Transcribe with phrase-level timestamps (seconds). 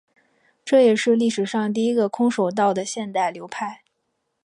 [0.65, 3.83] 这也是历史上第一个空手道的现代流派。